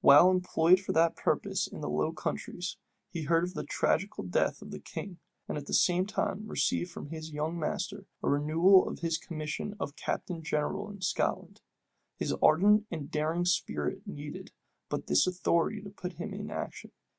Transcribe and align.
While 0.00 0.30
employed 0.30 0.80
for 0.80 0.92
that 0.92 1.14
purpose 1.14 1.66
in 1.66 1.82
the 1.82 1.90
Low 1.90 2.10
Countries, 2.10 2.78
he 3.10 3.24
heard 3.24 3.44
of 3.44 3.52
the 3.52 3.64
tragical 3.64 4.24
death 4.24 4.62
of 4.62 4.70
the 4.70 4.78
king; 4.78 5.18
and 5.46 5.58
at 5.58 5.66
the 5.66 5.74
same 5.74 6.06
time 6.06 6.48
received 6.48 6.90
from 6.90 7.10
his 7.10 7.32
young 7.32 7.58
master 7.58 8.06
a 8.22 8.28
renewal 8.30 8.88
of 8.88 9.00
his 9.00 9.18
commission 9.18 9.76
of 9.78 9.94
captain 9.94 10.42
general 10.42 10.90
in 10.90 11.02
Scotland.[*] 11.02 11.60
His 12.16 12.32
ardent 12.42 12.86
and 12.90 13.10
daring 13.10 13.44
spirit 13.44 14.06
needed 14.06 14.52
but 14.88 15.06
this 15.06 15.26
authority 15.26 15.82
to 15.82 15.90
put 15.90 16.14
him 16.14 16.32
in 16.32 16.50
action. 16.50 16.90